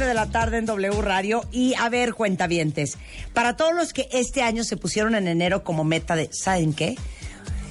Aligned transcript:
las 0.00 0.06
12.07 0.06 0.06
de 0.06 0.14
la 0.14 0.26
tarde 0.26 0.58
en 0.58 0.66
W 0.66 1.02
Radio. 1.02 1.44
Y 1.52 1.74
a 1.74 1.88
ver, 1.88 2.14
cuentavientes, 2.14 2.96
para 3.32 3.56
todos 3.56 3.74
los 3.74 3.92
que 3.92 4.08
este 4.12 4.42
año 4.42 4.64
se 4.64 4.76
pusieron 4.76 5.14
en 5.14 5.28
enero 5.28 5.62
como 5.62 5.84
meta 5.84 6.16
de, 6.16 6.30
¿saben 6.32 6.72
qué? 6.72 6.96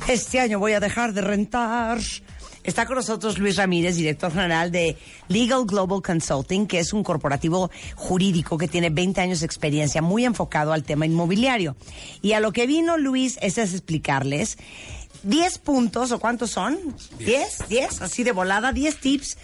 Este 0.08 0.40
año 0.40 0.60
voy 0.60 0.74
a 0.74 0.80
dejar 0.80 1.14
de 1.14 1.22
rentar. 1.22 2.00
Está 2.64 2.86
con 2.86 2.96
nosotros 2.96 3.38
Luis 3.40 3.56
Ramírez, 3.56 3.96
director 3.96 4.32
general 4.32 4.72
de 4.72 4.98
Legal 5.28 5.66
Global 5.66 6.02
Consulting, 6.02 6.68
que 6.68 6.80
es 6.80 6.94
un 6.94 7.04
corporativo 7.04 7.72
jurídico 7.96 8.58
que 8.58 8.68
tiene 8.68 8.90
20 8.90 9.22
años 9.22 9.40
de 9.40 9.46
experiencia 9.46 10.02
muy 10.02 10.26
enfocado 10.26 10.74
al 10.74 10.84
tema 10.84 11.06
inmobiliario. 11.06 11.76
Y 12.22 12.34
a 12.34 12.40
lo 12.40 12.52
que 12.52 12.68
vino 12.68 12.98
Luis 12.98 13.40
es 13.42 13.58
explicarles 13.58 14.58
10 15.24 15.58
puntos, 15.60 16.12
¿o 16.12 16.20
cuántos 16.20 16.52
son? 16.52 16.78
10, 17.20 17.70
10, 17.70 18.02
así 18.02 18.24
de 18.24 18.32
volada, 18.34 18.72
10 18.72 18.96
tips 18.98 19.38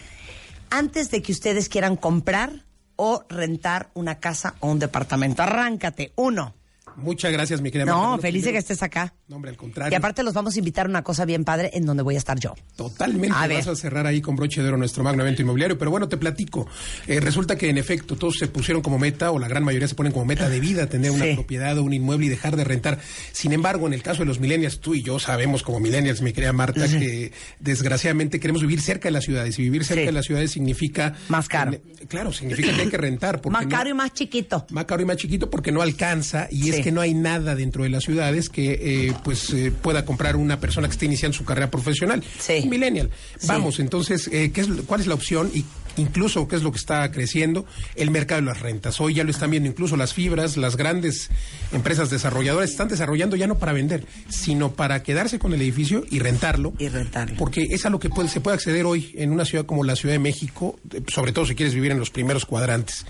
antes 0.70 1.10
de 1.10 1.22
que 1.22 1.32
ustedes 1.32 1.70
quieran 1.70 1.96
comprar 1.96 2.66
o 2.96 3.24
rentar 3.30 3.90
una 3.94 4.20
casa 4.20 4.56
o 4.60 4.68
un 4.68 4.80
departamento. 4.80 5.44
Arráncate. 5.44 6.12
Uno. 6.16 6.54
Muchas 6.98 7.32
gracias, 7.32 7.62
mi 7.62 7.72
querida 7.72 7.86
No, 7.86 8.18
feliz 8.20 8.44
de 8.46 8.52
que 8.52 8.58
estés 8.58 8.82
acá. 8.84 9.14
No, 9.28 9.36
hombre, 9.38 9.52
al 9.52 9.58
contrario. 9.58 9.92
Y 9.92 9.96
aparte 9.96 10.24
los 10.24 10.34
vamos 10.34 10.56
a 10.56 10.60
invitar 10.60 10.86
a 10.86 10.90
una 10.90 11.04
cosa 11.04 11.26
bien 11.26 11.44
padre 11.44 11.72
en 11.74 11.86
donde 11.86 12.04
voy 12.04 12.16
a 12.16 12.18
estar 12.18 12.40
yo. 12.40 12.54
Totalmente 12.76 13.36
A 13.38 13.48
vas 13.48 13.68
a 13.68 13.76
cerrar 13.76 14.06
ahí 14.08 14.22
con 14.22 14.36
broche 14.36 14.62
de 14.62 14.68
oro 14.68 14.78
nuestro 14.78 15.04
magno 15.04 15.24
evento 15.24 15.42
inmobiliario, 15.42 15.78
pero 15.78 15.92
bueno, 15.92 16.08
te 16.08 16.18
platico. 16.18 16.68
Eh, 17.08 17.20
resulta 17.20 17.58
que 17.58 17.70
en 17.70 17.78
efecto 17.78 18.16
todos 18.16 18.36
se 18.38 18.48
pusieron 18.48 18.82
como 18.82 18.98
meta, 19.00 19.32
o 19.32 19.40
la 19.40 19.48
gran 19.48 19.64
mayoría 19.64 19.88
se 19.88 19.96
ponen 19.96 20.12
como 20.14 20.26
meta 20.26 20.48
de 20.50 20.60
vida, 20.60 20.88
tener 20.88 21.12
una 21.12 21.26
propiedad 21.36 21.78
o 21.78 21.84
un 21.84 21.94
inmueble 21.94 22.28
y 22.28 22.30
dejar 22.30 22.56
de 22.56 22.64
rentar. 22.64 23.00
Sin 23.32 23.52
embargo, 23.54 23.88
en 23.88 23.94
el 23.94 24.04
caso 24.04 24.20
de 24.20 24.26
los 24.26 24.40
millennials, 24.40 24.80
tú 24.80 24.96
y 24.96 25.02
yo 25.04 25.20
sabemos 25.20 25.64
como 25.64 25.80
millennials, 25.80 26.22
mi 26.22 26.34
querida 26.34 26.54
Marta, 26.54 26.88
que 26.88 27.32
desgraciadamente 27.60 28.40
queremos 28.40 28.62
vivir 28.62 28.82
cerca 28.82 29.08
de 29.10 29.12
las 29.12 29.24
ciudades. 29.26 29.58
Y 29.60 29.64
vivir 29.64 29.84
cerca 29.84 30.02
Sí. 30.02 30.06
de 30.06 30.12
las 30.12 30.26
ciudades 30.26 30.52
significa... 30.52 31.14
Más 31.30 31.48
caro. 31.48 31.74
Eh, 31.74 31.82
claro, 32.08 32.32
significa 32.32 32.74
que 32.76 32.82
hay 32.84 32.90
que 32.90 32.98
rentar. 32.98 33.42
porque 33.42 33.54
Más 33.54 33.64
no- 33.66 33.70
caro 33.72 33.90
y 33.90 33.94
más 33.94 34.14
chiquito. 34.14 34.66
más 34.70 34.86
caro 34.86 35.02
y 35.02 35.06
más 35.06 35.18
chiquito 35.18 35.50
porque 35.50 35.72
no 35.72 35.82
alcanza 35.82 36.48
y 36.52 36.70
es 36.70 36.84
que 36.86 36.92
no 36.92 37.02
hay 37.02 37.16
nada 37.16 37.56
dentro 37.56 37.82
de 37.82 37.90
las 37.90 38.04
ciudades 38.04 38.48
que 38.48 39.08
eh, 39.08 39.14
pues 39.24 39.50
eh, 39.50 39.72
pueda 39.72 40.06
comprar 40.06 40.36
una 40.36 40.60
persona 40.60 40.88
que 40.88 40.92
esté 40.92 41.08
iniciando 41.08 41.36
su 41.36 41.44
carrera 41.44 41.72
profesional. 41.72 42.24
Sí. 42.38 42.60
Un 42.64 42.70
millennial. 42.70 43.10
Sí. 43.40 43.48
Vamos, 43.48 43.80
entonces, 43.80 44.30
eh, 44.32 44.52
¿qué 44.54 44.62
es, 44.62 44.68
¿cuál 44.86 45.02
es 45.02 45.08
la 45.08 45.16
opción? 45.16 45.50
Y 45.52 45.66
incluso, 45.98 46.48
¿qué 46.48 46.58
es 46.58 46.62
lo 46.62 46.72
que 46.72 46.78
está 46.78 47.10
creciendo? 47.12 47.66
El 47.96 48.12
mercado 48.12 48.42
de 48.42 48.46
las 48.46 48.60
rentas. 48.60 49.02
Hoy 49.02 49.16
ya 49.16 49.24
lo 49.24 49.32
están 49.32 49.50
viendo 49.50 49.68
incluso 49.68 49.98
las 49.98 50.14
fibras, 50.14 50.58
las 50.58 50.78
grandes 50.78 51.32
empresas 51.74 52.12
desarrolladoras 52.12 52.70
están 52.70 52.88
desarrollando 52.88 53.36
ya 53.36 53.48
no 53.48 53.58
para 53.58 53.74
vender, 53.74 54.06
sino 54.30 54.74
para 54.74 55.02
quedarse 55.02 55.40
con 55.40 55.52
el 55.54 55.62
edificio 55.64 56.04
y 56.12 56.20
rentarlo. 56.20 56.74
Y 56.78 56.90
rentarlo. 56.90 57.36
Porque 57.36 57.66
es 57.72 57.84
a 57.88 57.90
lo 57.90 57.98
que 58.00 58.10
puede- 58.10 58.30
se 58.30 58.42
puede 58.42 58.54
acceder 58.58 58.86
hoy 58.86 59.12
en 59.18 59.32
una 59.32 59.44
ciudad 59.46 59.66
como 59.66 59.84
la 59.84 59.96
Ciudad 59.96 60.14
de 60.14 60.20
México, 60.20 60.80
sobre 61.08 61.32
todo 61.32 61.48
si 61.48 61.56
quieres 61.56 61.74
vivir 61.74 61.90
en 61.92 61.98
los 61.98 62.12
primeros 62.12 62.46
cuadrantes 62.46 63.08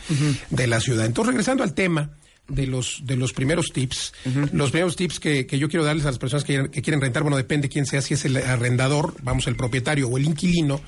de 0.50 0.68
la 0.68 0.80
ciudad. 0.80 1.06
Entonces, 1.06 1.34
regresando 1.34 1.62
al 1.62 1.73
tema 1.73 2.12
de 2.47 2.67
los 2.67 3.01
de 3.03 3.15
los 3.15 3.33
primeros 3.33 3.71
tips, 3.73 4.13
los 4.53 4.71
primeros 4.71 4.95
tips 4.95 5.19
que, 5.19 5.47
que 5.47 5.57
yo 5.57 5.67
quiero 5.67 5.83
darles 5.83 6.05
a 6.05 6.09
las 6.09 6.19
personas 6.19 6.43
que, 6.43 6.53
quieren- 6.53 6.69
que 6.71 6.81
quieren 6.81 7.01
rentar, 7.01 7.23
bueno, 7.23 7.38
depende 7.38 7.69
quién 7.69 7.85
sea, 7.85 8.01
si 8.01 8.13
es 8.13 8.23
el 8.25 8.38
arrendador, 8.38 9.15
vamos, 9.23 9.47
el 9.47 9.55
propietario 9.55 10.07
o 10.09 10.17
el 10.17 10.25
inquilino, 10.25 10.81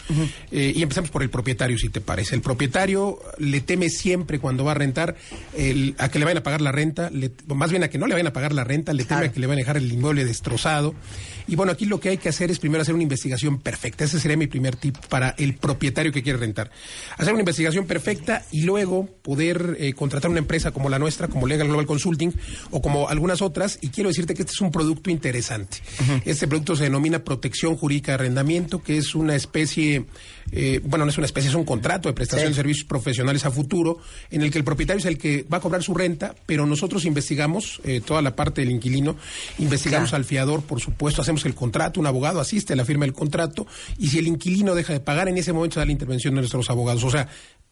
eh, 0.51 0.73
y 0.75 0.81
empezamos 0.83 1.09
por 1.09 1.23
el 1.23 1.29
propietario, 1.29 1.77
si 1.77 1.89
te 1.89 1.99
parece. 2.01 2.35
El 2.35 2.41
propietario 2.41 3.19
le 3.39 3.61
teme 3.61 3.89
siempre 3.89 4.39
cuando 4.39 4.63
va 4.65 4.71
a 4.71 4.75
rentar 4.75 5.15
el- 5.55 5.95
a 5.97 6.09
que 6.09 6.19
le 6.19 6.25
vayan 6.25 6.37
a 6.39 6.43
pagar 6.43 6.61
la 6.61 6.71
renta, 6.71 7.09
le- 7.09 7.31
más 7.47 7.71
bien 7.71 7.83
a 7.83 7.89
que 7.89 7.97
no 7.97 8.05
le 8.07 8.13
vayan 8.13 8.27
a 8.27 8.33
pagar 8.33 8.53
la 8.53 8.63
renta, 8.63 8.93
le 8.93 9.03
teme 9.03 9.21
a 9.27 9.31
que 9.31 9.39
le 9.39 9.47
van 9.47 9.55
a 9.57 9.61
dejar 9.61 9.77
el 9.77 9.91
inmueble 9.91 10.25
destrozado. 10.25 10.93
Y 11.47 11.55
bueno, 11.55 11.71
aquí 11.71 11.85
lo 11.85 11.99
que 11.99 12.09
hay 12.09 12.17
que 12.17 12.29
hacer 12.29 12.51
es 12.51 12.59
primero 12.59 12.81
hacer 12.81 12.93
una 12.93 13.03
investigación 13.03 13.59
perfecta. 13.59 14.03
Ese 14.03 14.19
sería 14.19 14.35
mi 14.37 14.47
primer 14.47 14.75
tip 14.75 14.97
para 15.09 15.29
el 15.37 15.55
propietario 15.55 16.11
que 16.11 16.21
quiere 16.21 16.37
rentar. 16.37 16.69
Hacer 17.17 17.33
una 17.33 17.41
investigación 17.41 17.85
perfecta 17.87 18.45
y 18.51 18.63
luego 18.63 19.07
poder 19.21 19.77
eh, 19.79 19.93
contratar 19.93 20.29
una 20.29 20.39
empresa 20.39 20.71
como 20.71 20.89
la 20.89 20.99
nuestra, 20.99 21.29
como 21.29 21.46
Legal 21.47 21.67
Global 21.67 21.85
Consulting 21.85 22.33
o 22.71 22.81
como 22.81 23.09
algunas 23.09 23.41
otras. 23.41 23.79
Y 23.81 23.89
quiero 23.89 24.09
decirte 24.09 24.33
que 24.33 24.41
este 24.43 24.51
es 24.53 24.61
un 24.61 24.71
producto 24.71 25.09
interesante. 25.09 25.77
Este 26.25 26.47
producto 26.47 26.75
se 26.75 26.83
denomina 26.83 27.19
protección 27.23 27.75
jurídica 27.75 28.11
de 28.11 28.15
arrendamiento, 28.15 28.81
que 28.83 28.97
es 28.97 29.15
una 29.15 29.35
especie, 29.35 30.05
eh, 30.51 30.79
bueno, 30.83 31.05
no 31.05 31.11
es 31.11 31.17
una 31.17 31.25
especie, 31.25 31.49
es 31.49 31.55
un 31.55 31.65
contrato 31.65 32.09
de 32.09 32.13
prestación 32.13 32.47
Sí. 32.49 32.53
de 32.53 32.55
servicios 32.55 32.85
profesionales 32.85 33.45
a 33.45 33.51
futuro, 33.51 33.99
en 34.31 34.41
el 34.41 34.51
que 34.51 34.57
el 34.57 34.63
propietario 34.63 34.99
es 34.99 35.05
el 35.05 35.17
que 35.17 35.45
va 35.51 35.57
a 35.57 35.61
cobrar 35.61 35.83
su 35.83 35.93
renta, 35.93 36.35
pero 36.45 36.65
nosotros 36.65 37.05
investigamos 37.05 37.81
eh, 37.83 38.01
toda 38.05 38.21
la 38.21 38.35
parte 38.35 38.61
del 38.61 38.71
inquilino, 38.71 39.15
investigamos 39.59 40.09
Claro. 40.09 40.21
al 40.21 40.25
fiador, 40.25 40.61
por 40.63 40.79
supuesto, 40.81 41.21
hacemos 41.21 41.45
el 41.45 41.55
contrato, 41.55 41.99
un 41.99 42.07
abogado 42.07 42.39
asiste 42.39 42.73
a 42.73 42.75
la 42.75 42.85
firma 42.85 43.05
del 43.05 43.13
contrato, 43.13 43.65
y 43.97 44.07
si 44.09 44.19
el 44.19 44.27
inquilino 44.27 44.75
deja 44.75 44.93
de 44.93 44.99
pagar, 44.99 45.27
en 45.27 45.37
ese 45.37 45.53
momento 45.53 45.75
se 45.75 45.79
da 45.81 45.85
la 45.85 45.91
intervención 45.91 46.33
de 46.35 46.41
nuestros 46.41 46.69
abogados. 46.69 47.03
O 47.03 47.09
sea, 47.09 47.27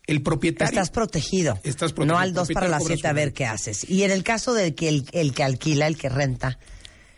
el 0.07 0.21
propietario... 0.21 0.69
Estás 0.69 0.89
protegido. 0.89 1.59
Estás 1.63 1.93
protegido. 1.93 2.15
No 2.15 2.19
al 2.19 2.33
2 2.33 2.49
para 2.53 2.67
las 2.67 2.79
propietario 2.79 2.85
7 2.85 3.07
a 3.07 3.13
ver 3.13 3.33
qué 3.33 3.45
haces. 3.45 3.89
Y 3.89 4.03
en 4.03 4.11
el 4.11 4.23
caso 4.23 4.53
del 4.53 4.75
que 4.75 4.89
el, 4.89 5.05
el 5.11 5.33
que 5.33 5.43
alquila, 5.43 5.87
el 5.87 5.97
que 5.97 6.09
renta, 6.09 6.59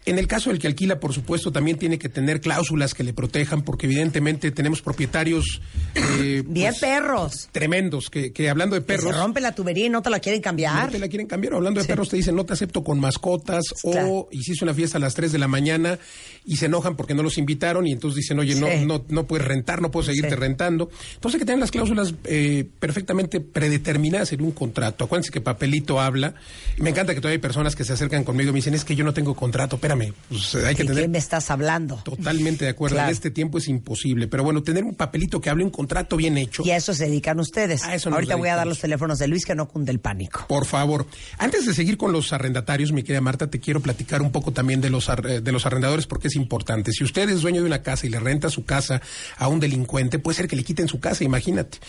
En 0.07 0.17
el 0.17 0.27
caso 0.27 0.49
del 0.49 0.57
que 0.59 0.67
alquila, 0.67 0.99
por 0.99 1.13
supuesto, 1.13 1.51
también 1.51 1.77
tiene 1.77 1.99
que 1.99 2.07
tener 2.09 2.39
cláusulas 2.41 2.93
que 2.93 3.03
le 3.03 3.13
protejan, 3.13 3.61
porque 3.61 3.85
evidentemente 3.87 4.51
tenemos 4.51 4.81
propietarios 4.81 5.61
eh, 5.95 6.43
bien 6.47 6.69
pues, 6.69 6.79
perros. 6.79 7.49
tremendos, 7.51 8.09
que, 8.09 8.31
que 8.31 8.49
hablando 8.49 8.75
de 8.75 8.81
Que 8.81 8.87
perros... 8.87 9.13
se 9.13 9.19
rompe 9.21 9.41
la 9.41 9.53
tubería 9.53 9.85
y 9.85 9.89
no 9.89 10.01
te 10.01 10.09
la 10.09 10.19
quieren 10.19 10.39
No 10.39 10.43
cambiar. 10.43 10.89
te 10.91 10.97
la 10.99 11.07
quieren 11.09 11.27
cambiar. 11.27 11.53
Hablando 11.55 11.79
de 11.79 11.83
Sí. 11.83 11.89
perros, 11.89 12.09
te 12.09 12.15
dicen 12.15 12.35
no 12.35 12.45
te 12.45 12.53
acepto 12.53 12.83
con 12.83 12.99
mascotas 12.99 13.63
Claro. 13.83 14.07
o 14.09 14.29
hiciste 14.31 14.63
una 14.63 14.73
fiesta 14.73 14.97
a 14.97 15.01
las 15.01 15.13
3 15.13 15.31
de 15.31 15.37
la 15.39 15.47
mañana 15.47 15.99
y 16.45 16.55
se 16.55 16.67
enojan 16.67 16.95
porque 16.95 17.13
no 17.13 17.21
los 17.23 17.37
invitaron 17.37 17.85
y 17.85 17.91
entonces 17.91 18.15
dicen, 18.17 18.39
oye, 18.39 18.53
Sí. 18.53 18.59
no, 18.61 18.67
no, 18.85 19.05
no 19.09 19.27
puedes 19.27 19.45
rentar, 19.45 19.81
no 19.81 19.91
puedo 19.91 20.05
seguirte 20.05 20.29
Sí. 20.29 20.35
rentando. 20.35 20.89
Entonces 21.15 21.35
hay 21.35 21.39
que 21.39 21.45
tener 21.45 21.59
las 21.59 21.71
cláusulas 21.71 22.13
eh, 22.23 22.65
perfectamente 22.79 23.41
predeterminadas 23.41 24.31
en 24.31 24.41
un 24.41 24.51
contrato. 24.51 25.03
Acuérdense 25.03 25.31
que 25.31 25.41
papelito 25.41 25.99
habla. 25.99 26.33
Me 26.77 26.91
encanta 26.91 27.13
que 27.13 27.19
todavía 27.19 27.35
hay 27.35 27.41
personas 27.41 27.75
que 27.75 27.83
se 27.83 27.91
acercan 27.93 28.23
conmigo 28.23 28.51
y 28.51 28.53
me 28.53 28.57
dicen, 28.59 28.73
es 28.73 28.85
que 28.85 28.95
yo 28.95 29.03
no 29.03 29.13
tengo 29.13 29.35
contrato, 29.35 29.75
espérame. 29.75 29.96
Pues, 30.29 30.55
hay 30.55 30.75
que 30.75 30.83
¿De 30.83 30.89
tener 30.89 31.03
qué 31.03 31.07
me 31.09 31.17
estás 31.17 31.49
hablando? 31.51 31.97
Totalmente 32.03 32.65
de 32.65 32.71
acuerdo. 32.71 32.95
Claro. 32.95 33.09
En 33.09 33.13
este 33.13 33.31
tiempo 33.31 33.57
es 33.57 33.67
imposible. 33.67 34.27
Pero 34.27 34.43
bueno, 34.43 34.63
tener 34.63 34.83
un 34.83 34.95
papelito 34.95 35.41
que 35.41 35.49
hable 35.49 35.63
un 35.63 35.69
contrato 35.69 36.17
bien 36.17 36.37
hecho. 36.37 36.63
Y 36.65 36.71
a 36.71 36.77
eso 36.77 36.93
se 36.93 37.05
dedican 37.05 37.39
ustedes. 37.39 37.83
A 37.83 37.95
eso 37.95 38.09
Ahorita 38.09 38.35
voy 38.35 38.49
a 38.49 38.55
dar 38.55 38.67
los 38.67 38.79
teléfonos 38.79 39.19
de 39.19 39.27
Luis 39.27 39.45
que 39.45 39.55
no 39.55 39.67
cunde 39.67 39.91
el 39.91 39.99
pánico. 39.99 40.45
Por 40.47 40.65
favor. 40.65 41.05
Antes 41.37 41.65
de 41.65 41.73
seguir 41.73 41.97
con 41.97 42.11
los 42.11 42.33
arrendatarios, 42.33 42.91
mi 42.91 43.03
querida 43.03 43.21
Marta, 43.21 43.49
te 43.49 43.59
quiero 43.59 43.79
platicar 43.79 44.21
un 44.21 44.31
poco 44.31 44.51
también 44.51 44.81
de 44.81 44.89
los, 44.89 45.09
eh, 45.09 45.41
de 45.41 45.51
los 45.51 45.65
arrendadores 45.65 46.07
porque 46.07 46.27
es 46.27 46.35
importante. 46.35 46.91
Si 46.91 47.03
usted 47.03 47.29
es 47.29 47.41
dueño 47.41 47.61
de 47.61 47.67
una 47.67 47.81
casa 47.81 48.05
y 48.05 48.09
le 48.09 48.19
renta 48.19 48.49
su 48.49 48.65
casa 48.65 49.01
a 49.37 49.47
un 49.47 49.59
delincuente, 49.59 50.19
puede 50.19 50.37
ser 50.37 50.47
que 50.47 50.55
le 50.55 50.63
quiten 50.63 50.87
su 50.87 50.99
casa, 50.99 51.23
imagínate. 51.23 51.79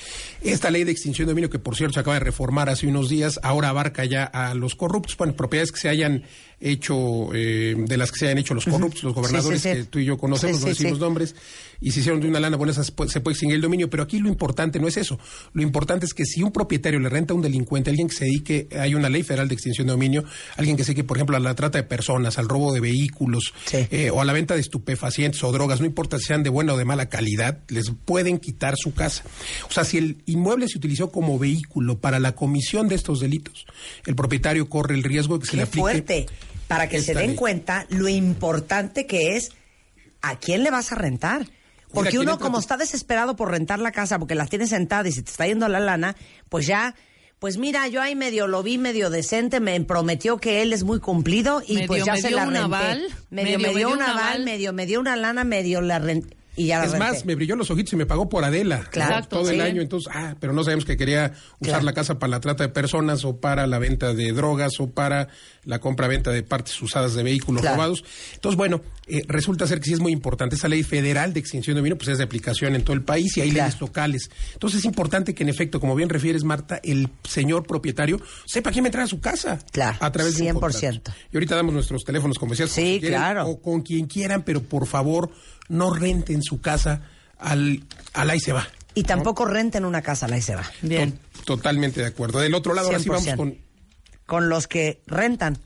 Esta 0.42 0.70
ley 0.70 0.84
de 0.84 0.92
extinción 0.92 1.26
de 1.26 1.32
dominio, 1.32 1.50
que 1.50 1.58
por 1.58 1.76
cierto 1.76 1.94
se 1.94 2.00
acaba 2.00 2.14
de 2.14 2.20
reformar 2.20 2.68
hace 2.68 2.86
unos 2.86 3.08
días, 3.08 3.40
ahora 3.42 3.68
abarca 3.68 4.04
ya 4.04 4.24
a 4.24 4.54
los 4.54 4.74
corruptos, 4.74 5.16
bueno, 5.16 5.34
propiedades 5.34 5.72
que 5.72 5.80
se 5.80 5.88
hayan 5.88 6.24
hecho, 6.60 7.34
eh, 7.34 7.74
de 7.76 7.96
las 7.96 8.10
que 8.10 8.18
se 8.18 8.26
hayan 8.26 8.38
hecho 8.38 8.54
los 8.54 8.64
corruptos, 8.64 9.02
los 9.04 9.14
gobernadores 9.14 9.62
Sí, 9.62 9.68
sí, 9.68 9.74
sí. 9.74 9.82
que 9.82 9.88
tú 9.88 9.98
y 9.98 10.04
yo 10.04 10.18
conocemos, 10.18 10.60
no 10.60 10.68
decimos 10.68 10.98
nombres, 10.98 11.34
y 11.80 11.92
se 11.92 12.00
hicieron 12.00 12.20
de 12.20 12.28
una 12.28 12.40
lana 12.40 12.56
buena, 12.56 12.72
esas 12.72 12.86
se 12.86 13.20
puede 13.20 13.32
extinguir 13.32 13.56
el 13.56 13.60
dominio, 13.60 13.88
pero 13.88 14.02
aquí 14.02 14.18
lo 14.18 14.28
importante 14.28 14.80
no 14.80 14.88
es 14.88 14.96
eso. 14.96 15.18
Lo 15.52 15.62
importante 15.62 16.06
es 16.06 16.14
que 16.14 16.24
si 16.24 16.42
un 16.42 16.50
propietario 16.50 16.98
le 16.98 17.08
renta 17.08 17.32
a 17.34 17.36
un 17.36 17.42
delincuente, 17.42 17.90
alguien 17.90 18.08
que 18.08 18.14
se 18.14 18.24
dedique, 18.24 18.68
hay 18.78 18.94
una 18.94 19.08
ley 19.08 19.22
federal 19.22 19.48
de 19.48 19.54
extinción 19.54 19.86
de 19.86 19.92
dominio, 19.92 20.24
alguien 20.56 20.76
que 20.76 20.82
se 20.82 20.88
dedique, 20.88 21.04
por 21.04 21.16
ejemplo, 21.16 21.36
a 21.36 21.40
la 21.40 21.54
trata 21.54 21.78
de 21.78 21.84
personas, 21.84 22.38
al 22.38 22.48
robo 22.48 22.72
de 22.72 22.80
vehículos, 22.80 23.54
eh, 23.72 24.10
o 24.10 24.20
a 24.20 24.24
la 24.24 24.32
venta 24.32 24.54
de 24.54 24.60
estupefacientes 24.60 25.42
o 25.44 25.52
drogas, 25.52 25.80
no 25.80 25.86
importa 25.86 26.18
si 26.18 26.24
sean 26.24 26.42
de 26.42 26.50
buena 26.50 26.74
o 26.74 26.76
de 26.76 26.84
mala 26.84 27.08
calidad, 27.08 27.60
les 27.68 27.92
pueden 28.04 28.38
quitar 28.38 28.74
su 28.76 28.92
casa. 28.94 29.24
O 29.68 29.72
sea, 29.72 29.84
si 29.84 29.98
el 29.98 30.22
inmueble 30.26 30.68
se 30.68 30.78
utilizó 30.78 31.10
como 31.10 31.38
vehículo 31.38 31.98
para 31.98 32.18
la 32.18 32.32
comisión 32.32 32.88
de 32.88 32.96
estos 32.96 33.20
delitos, 33.20 33.66
el 34.06 34.16
propietario 34.16 34.68
corre 34.68 34.94
el 34.94 35.04
riesgo 35.04 35.38
de 35.38 35.44
que 35.44 35.50
se 35.50 35.56
le 35.56 35.62
aplique 35.62 35.80
fuerte. 35.80 36.26
Para 36.68 36.88
que 36.88 37.00
se 37.00 37.14
den 37.14 37.28
ley. 37.28 37.36
cuenta 37.36 37.86
lo 37.88 38.08
importante 38.08 39.06
que 39.06 39.36
es 39.36 39.50
a 40.22 40.38
quién 40.38 40.62
le 40.62 40.70
vas 40.70 40.92
a 40.92 40.94
rentar. 40.94 41.46
Porque 41.92 42.10
¿quién 42.10 42.22
uno 42.22 42.38
como 42.38 42.58
está 42.58 42.76
desesperado 42.76 43.34
por 43.34 43.50
rentar 43.50 43.78
la 43.78 43.92
casa 43.92 44.18
porque 44.18 44.34
la 44.34 44.46
tiene 44.46 44.66
sentada 44.66 45.08
y 45.08 45.12
se 45.12 45.22
te 45.22 45.30
está 45.30 45.46
yendo 45.46 45.66
la 45.68 45.80
lana, 45.80 46.16
pues 46.50 46.66
ya, 46.66 46.94
pues 47.38 47.56
mira, 47.56 47.88
yo 47.88 48.02
ahí 48.02 48.14
medio 48.14 48.46
lo 48.46 48.62
vi 48.62 48.76
medio 48.76 49.08
decente, 49.08 49.58
me 49.60 49.80
prometió 49.80 50.36
que 50.36 50.60
él 50.60 50.74
es 50.74 50.84
muy 50.84 51.00
cumplido 51.00 51.62
y 51.66 51.74
Medio 51.76 51.86
pues 51.86 52.04
ya 52.04 52.16
se 52.16 52.30
la 52.30 52.44
renté. 52.44 52.60
aval, 52.60 53.08
medio, 53.30 53.58
me 53.58 53.74
dio 53.74 53.90
un 53.90 54.02
aval, 54.02 54.44
medio 54.44 54.72
me 54.74 54.84
dio 54.84 55.00
una 55.00 55.16
lana, 55.16 55.44
medio 55.44 55.80
la 55.80 55.98
renté. 55.98 56.37
Y 56.58 56.66
ya 56.66 56.80
la 56.80 56.86
Es 56.86 56.98
más, 56.98 57.24
me 57.24 57.34
brilló 57.34 57.54
los 57.56 57.70
ojitos 57.70 57.92
y 57.92 57.96
me 57.96 58.04
pagó 58.06 58.28
por 58.28 58.44
Adela. 58.44 58.84
Claro. 58.90 59.26
Todo 59.28 59.48
el 59.50 59.60
año, 59.60 59.80
entonces, 59.80 60.12
ah, 60.14 60.34
pero 60.40 60.52
no 60.52 60.64
sabemos 60.64 60.84
que 60.84 60.96
quería 60.96 61.32
usar 61.60 61.74
Claro. 61.74 61.84
la 61.84 61.92
casa 61.92 62.18
para 62.18 62.30
la 62.30 62.40
trata 62.40 62.64
de 62.64 62.68
personas 62.70 63.24
o 63.24 63.36
para 63.38 63.66
la 63.66 63.78
venta 63.78 64.12
de 64.12 64.32
drogas 64.32 64.80
o 64.80 64.90
para 64.90 65.28
la 65.64 65.78
compra-venta 65.78 66.30
de 66.32 66.42
partes 66.42 66.80
usadas 66.82 67.14
de 67.14 67.22
vehículos 67.22 67.60
Claro. 67.62 67.76
robados. 67.76 68.04
Entonces, 68.34 68.56
bueno, 68.56 68.80
eh, 69.06 69.22
resulta 69.28 69.66
ser 69.66 69.78
que 69.80 69.86
sí 69.86 69.92
es 69.92 70.00
muy 70.00 70.12
importante. 70.12 70.56
Esa 70.56 70.68
ley 70.68 70.82
federal 70.82 71.32
de 71.32 71.40
extinción 71.40 71.74
de 71.74 71.80
dominio, 71.80 71.96
pues 71.96 72.08
es 72.08 72.18
de 72.18 72.24
aplicación 72.24 72.74
en 72.74 72.82
todo 72.82 72.94
el 72.94 73.02
país 73.02 73.36
y 73.36 73.40
hay 73.42 73.50
Claro. 73.50 73.66
leyes 73.68 73.80
locales. 73.80 74.30
Entonces, 74.54 74.80
es 74.80 74.84
importante 74.84 75.34
que, 75.34 75.42
en 75.44 75.48
efecto, 75.50 75.78
como 75.80 75.94
bien 75.94 76.08
refieres, 76.08 76.42
Marta, 76.44 76.80
el 76.82 77.08
señor 77.22 77.66
propietario 77.66 78.20
sepa 78.46 78.72
quién 78.72 78.84
entra 78.86 79.04
a 79.04 79.06
su 79.06 79.20
casa. 79.20 79.58
Claro, 79.70 79.96
A 80.00 80.10
través 80.10 80.36
de 80.36 80.42
un 80.42 80.58
100%. 80.58 81.02
contrato. 81.02 81.12
Y 81.32 81.36
ahorita 81.36 81.54
damos 81.54 81.72
nuestros 81.74 82.04
teléfonos, 82.04 82.36
decías. 82.50 82.70
Sí, 82.70 82.94
si 82.94 83.00
quieren, 83.00 83.18
claro. 83.20 83.46
O 83.46 83.60
con 83.60 83.82
quien 83.82 84.06
quieran, 84.06 84.42
pero 84.42 84.62
por 84.62 84.86
favor, 84.86 85.30
no 85.68 85.92
renten 85.92 86.42
su 86.42 86.60
casa 86.60 87.02
al, 87.38 87.84
al 88.14 88.30
ahí 88.30 88.40
se 88.40 88.52
va. 88.52 88.66
Y 88.94 89.04
tampoco 89.04 89.44
renten 89.44 89.84
una 89.84 90.02
casa, 90.02 90.26
la 90.26 90.40
se 90.40 90.56
va. 90.56 90.64
Bien. 90.82 91.18
Totalmente 91.44 92.00
de 92.00 92.06
acuerdo. 92.08 92.40
Del 92.40 92.54
otro 92.54 92.74
lado, 92.74 92.88
ahora 92.88 92.98
sí 92.98 93.08
vamos 93.08 93.26
100%. 93.26 93.36
con, 93.36 93.58
Con 94.26 94.48
los 94.48 94.66
que 94.66 95.02
rentan. 95.06 95.58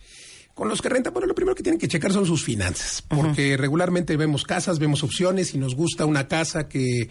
Con 0.55 0.69
los 0.69 0.83
que 0.83 0.89
rentan. 0.89 1.13
Bueno, 1.13 1.27
lo 1.27 1.35
primero 1.35 1.55
que 1.55 1.63
tienen 1.63 1.79
que 1.79 1.89
checar 1.89 2.13
son 2.13 2.27
sus 2.27 2.45
finanzas, 2.45 3.03
porque 3.09 3.57
regularmente 3.57 4.17
vemos 4.17 4.45
casas, 4.45 4.79
vemos 4.79 5.03
opciones 5.03 5.55
y 5.55 5.59
nos 5.59 5.75
gusta 5.75 6.05
una 6.05 6.29
casa 6.29 6.69
que, 6.69 7.01
eh, 7.03 7.09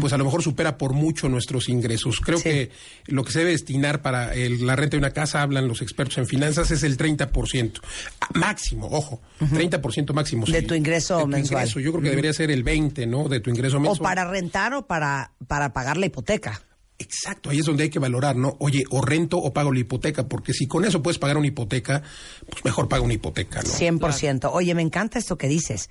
pues 0.00 0.12
a 0.12 0.18
lo 0.18 0.24
mejor 0.24 0.42
supera 0.42 0.76
por 0.76 0.92
mucho 0.92 1.28
nuestros 1.28 1.68
ingresos. 1.68 2.20
Creo 2.20 2.38
Sí. 2.38 2.44
que 2.44 2.70
lo 3.06 3.24
que 3.24 3.32
se 3.32 3.38
debe 3.40 3.52
destinar 3.52 4.02
para 4.02 4.34
el- 4.34 4.66
la 4.66 4.76
renta 4.76 4.96
de 4.96 4.98
una 4.98 5.10
casa, 5.12 5.42
hablan 5.42 5.68
los 5.68 5.80
expertos 5.82 6.18
en 6.18 6.26
finanzas, 6.26 6.70
es 6.70 6.82
el 6.82 6.96
30%. 6.96 7.80
Ah, 8.20 8.28
Máximo, 8.34 8.88
ojo, 8.90 9.20
30% 9.54 10.12
máximo. 10.12 10.44
De 10.46 10.60
sí. 10.60 10.66
tu 10.66 10.74
ingreso 10.74 11.16
De 11.16 11.22
tu 11.22 11.28
mensual. 11.28 11.62
ingreso. 11.62 11.80
Yo 11.80 11.92
creo 11.92 12.02
que 12.02 12.10
debería 12.10 12.32
ser 12.32 12.50
el 12.50 12.62
20, 12.62 13.06
¿no? 13.06 13.28
De 13.28 13.40
tu 13.40 13.50
ingreso 13.50 13.78
O 13.78 13.80
mensual. 13.80 14.02
para 14.02 14.30
rentar 14.30 14.74
o 14.74 14.86
para, 14.86 15.32
para 15.48 15.72
pagar 15.72 15.96
la 15.96 16.06
hipoteca. 16.06 16.62
Exacto, 16.98 17.50
ahí 17.50 17.58
es 17.58 17.64
donde 17.66 17.82
hay 17.84 17.90
que 17.90 17.98
valorar, 17.98 18.36
¿no? 18.36 18.56
Oye, 18.60 18.84
o 18.90 19.00
rento 19.02 19.36
o 19.38 19.52
pago 19.52 19.72
la 19.72 19.80
hipoteca, 19.80 20.28
porque 20.28 20.52
si 20.52 20.66
con 20.66 20.84
eso 20.84 21.02
puedes 21.02 21.18
pagar 21.18 21.36
una 21.36 21.48
hipoteca, 21.48 22.02
pues 22.48 22.64
mejor 22.64 22.88
paga 22.88 23.02
una 23.02 23.14
hipoteca, 23.14 23.60
¿no? 23.62 23.68
100%. 23.68 24.50
Oye, 24.52 24.74
me 24.74 24.82
encanta 24.82 25.18
esto 25.18 25.36
que 25.36 25.48
dices. 25.48 25.90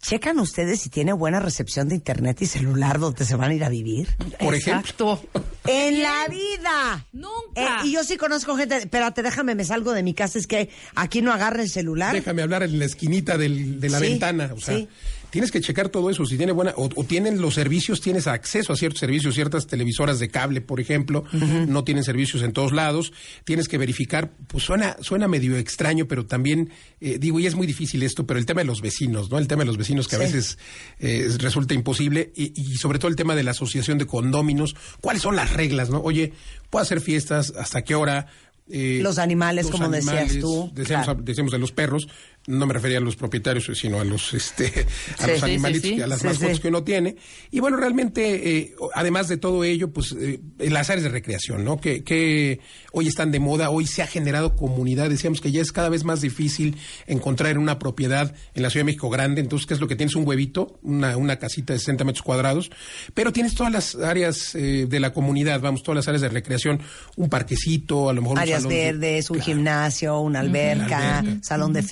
¿Checan 0.00 0.38
ustedes 0.38 0.80
si 0.80 0.90
tiene 0.90 1.12
buena 1.12 1.40
recepción 1.40 1.88
de 1.88 1.96
internet 1.96 2.40
y 2.40 2.46
celular 2.46 3.00
donde 3.00 3.24
se 3.24 3.34
van 3.34 3.50
a 3.50 3.54
ir 3.54 3.64
a 3.64 3.68
vivir? 3.68 4.08
Por 4.38 4.54
ejemplo. 4.54 5.20
¡En 5.66 6.00
la 6.02 6.26
vida! 6.28 7.04
Nunca. 7.12 7.80
Eh, 7.82 7.86
y 7.86 7.92
yo 7.94 8.04
sí 8.04 8.16
conozco 8.16 8.56
gente. 8.56 8.76
Espérate, 8.76 9.24
déjame, 9.24 9.56
me 9.56 9.64
salgo 9.64 9.92
de 9.92 10.04
mi 10.04 10.14
casa. 10.14 10.38
Es 10.38 10.46
que 10.46 10.70
aquí 10.94 11.20
no 11.20 11.32
agarra 11.32 11.62
el 11.62 11.68
celular. 11.68 12.14
Déjame 12.14 12.42
hablar 12.42 12.62
en 12.62 12.78
la 12.78 12.84
esquinita 12.84 13.36
del- 13.36 13.80
de 13.80 13.90
la 13.90 13.98
Sí, 13.98 14.04
ventana. 14.04 14.52
O 14.56 14.60
sea, 14.60 14.76
sí. 14.76 14.88
Tienes 15.30 15.50
que 15.50 15.60
checar 15.60 15.88
todo 15.88 16.10
eso. 16.10 16.24
Si 16.24 16.36
tiene 16.36 16.52
buena, 16.52 16.72
o, 16.76 16.88
o 16.94 17.04
tienen 17.04 17.40
los 17.40 17.54
servicios, 17.54 18.00
tienes 18.00 18.26
acceso 18.26 18.72
a 18.72 18.76
ciertos 18.76 19.00
servicios, 19.00 19.34
ciertas 19.34 19.66
televisoras 19.66 20.18
de 20.18 20.28
cable, 20.28 20.60
por 20.60 20.80
ejemplo, 20.80 21.24
no 21.32 21.84
tienen 21.84 22.04
servicios 22.04 22.42
en 22.42 22.52
todos 22.52 22.72
lados. 22.72 23.12
Tienes 23.44 23.68
que 23.68 23.78
verificar, 23.78 24.32
pues 24.48 24.64
suena, 24.64 24.96
suena 25.00 25.28
medio 25.28 25.56
extraño, 25.56 26.06
pero 26.06 26.26
también, 26.26 26.70
eh, 27.00 27.18
digo, 27.18 27.40
y 27.40 27.46
es 27.46 27.54
muy 27.54 27.66
difícil 27.66 28.02
esto, 28.02 28.26
pero 28.26 28.38
el 28.38 28.46
tema 28.46 28.60
de 28.62 28.66
los 28.66 28.80
vecinos, 28.80 29.30
¿no? 29.30 29.38
El 29.38 29.48
tema 29.48 29.62
de 29.62 29.66
los 29.66 29.76
vecinos 29.76 30.08
que 30.08 30.16
a 30.16 30.20
veces 30.20 30.58
eh, 30.98 31.28
resulta 31.38 31.74
imposible, 31.74 32.32
y, 32.34 32.52
y 32.60 32.76
sobre 32.76 32.98
todo 32.98 33.08
el 33.08 33.16
tema 33.16 33.34
de 33.34 33.42
la 33.42 33.50
asociación 33.52 33.98
de 33.98 34.06
condóminos. 34.06 34.74
¿Cuáles 35.00 35.22
son 35.22 35.36
las 35.36 35.52
reglas, 35.52 35.90
no? 35.90 36.00
Oye, 36.00 36.32
¿puedo 36.70 36.82
hacer 36.82 37.00
fiestas? 37.00 37.52
¿Hasta 37.56 37.82
qué 37.82 37.94
hora? 37.94 38.26
Eh, 38.70 39.00
Los 39.02 39.16
animales, 39.18 39.68
como 39.68 39.88
decías 39.88 40.38
tú, 40.40 40.70
Decíamos, 40.74 41.06
claro. 41.06 41.22
decíamos 41.22 41.52
de 41.52 41.58
los 41.58 41.72
perros, 41.72 42.06
no 42.48 42.66
me 42.66 42.72
refería 42.74 42.98
a 42.98 43.00
los 43.00 43.14
propietarios, 43.16 43.70
sino 43.78 44.00
a 44.00 44.04
los 44.04 44.34
este 44.34 44.66
a 45.18 45.24
Sí, 45.24 45.30
los 45.32 45.42
animalitos, 45.42 45.82
sí, 45.82 45.94
sí. 45.94 45.98
y 45.98 46.02
a 46.02 46.06
las 46.06 46.24
mascotas 46.24 46.60
que 46.60 46.68
uno 46.68 46.82
tiene. 46.82 47.16
Y 47.50 47.60
bueno, 47.60 47.76
realmente, 47.76 48.56
eh, 48.58 48.74
además 48.94 49.28
de 49.28 49.36
todo 49.36 49.64
ello, 49.64 49.90
pues 49.92 50.12
eh, 50.18 50.40
las 50.58 50.90
áreas 50.90 51.04
de 51.04 51.10
recreación, 51.10 51.64
¿no? 51.64 51.80
Que, 51.80 52.02
que 52.02 52.60
hoy 52.92 53.06
están 53.06 53.30
de 53.30 53.38
moda, 53.40 53.70
hoy 53.70 53.86
se 53.86 54.02
ha 54.02 54.06
generado 54.06 54.56
comunidad. 54.56 55.10
Decíamos 55.10 55.40
que 55.40 55.52
ya 55.52 55.60
es 55.62 55.72
cada 55.72 55.88
vez 55.88 56.04
más 56.04 56.20
difícil 56.20 56.76
encontrar 57.06 57.58
una 57.58 57.78
propiedad 57.78 58.34
en 58.54 58.62
la 58.62 58.70
Ciudad 58.70 58.80
de 58.82 58.86
México 58.86 59.10
grande. 59.10 59.40
Entonces, 59.40 59.66
¿qué 59.66 59.74
es 59.74 59.80
lo 59.80 59.86
que 59.88 59.96
tienes? 59.96 60.16
Un 60.16 60.26
huevito, 60.26 60.78
una, 60.82 61.16
una 61.16 61.38
casita 61.38 61.72
de 61.74 61.78
60 61.78 62.04
metros 62.04 62.22
cuadrados, 62.22 62.70
pero 63.14 63.32
tienes 63.32 63.54
todas 63.54 63.72
las 63.72 63.94
áreas 63.94 64.54
eh, 64.54 64.86
de 64.88 65.00
la 65.00 65.12
comunidad, 65.12 65.60
vamos, 65.60 65.82
todas 65.82 65.96
las 65.96 66.08
áreas 66.08 66.22
de 66.22 66.28
recreación, 66.30 66.80
un 67.16 67.28
parquecito, 67.28 68.08
a 68.08 68.12
lo 68.12 68.22
mejor 68.22 68.36
un 68.38 68.42
Áreas 68.42 68.62
salón 68.62 68.76
de- 68.76 68.84
verdes, 68.92 69.30
un 69.30 69.36
Claro. 69.38 69.46
gimnasio, 69.52 70.20
una 70.20 70.40
alberca, 70.40 71.18
alberca. 71.18 71.40
salón 71.44 71.72
de 71.72 71.82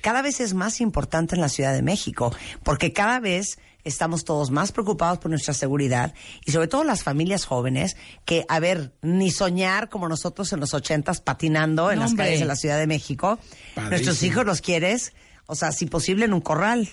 Cada 0.00 0.22
vez 0.22 0.40
es 0.40 0.54
más 0.54 0.80
importante 0.80 1.34
en 1.34 1.40
la 1.40 1.48
Ciudad 1.48 1.72
de 1.72 1.82
México, 1.82 2.34
porque 2.62 2.92
cada 2.92 3.20
vez 3.20 3.58
estamos 3.84 4.24
todos 4.24 4.50
más 4.50 4.72
preocupados 4.72 5.18
por 5.18 5.30
nuestra 5.30 5.54
seguridad 5.54 6.14
y 6.44 6.52
sobre 6.52 6.68
todo 6.68 6.84
las 6.84 7.02
familias 7.02 7.44
jóvenes 7.44 7.96
que, 8.24 8.44
a 8.48 8.58
ver, 8.58 8.92
ni 9.02 9.30
soñar 9.30 9.88
como 9.88 10.08
nosotros 10.08 10.52
en 10.52 10.60
los 10.60 10.74
ochentas 10.74 11.20
patinando 11.20 11.90
en 11.90 11.98
No, 11.98 12.04
las 12.04 12.14
calles 12.14 12.40
de 12.40 12.46
la 12.46 12.56
Ciudad 12.56 12.78
de 12.78 12.86
México. 12.86 13.38
Padrísimo. 13.74 13.90
Nuestros 13.90 14.22
hijos 14.22 14.46
los 14.46 14.60
quieres, 14.60 15.12
o 15.46 15.54
sea, 15.54 15.72
si 15.72 15.86
posible 15.86 16.24
en 16.24 16.32
un 16.32 16.40
corral. 16.40 16.88